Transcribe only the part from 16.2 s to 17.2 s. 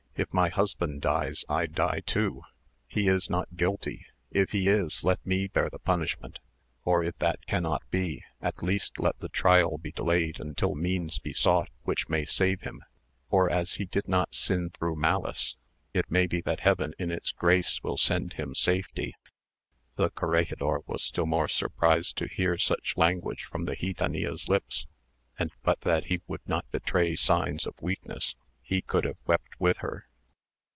be that heaven in